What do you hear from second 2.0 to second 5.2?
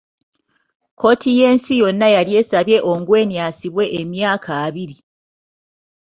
yali asabye Ongwen asibwe emyaka abiiri.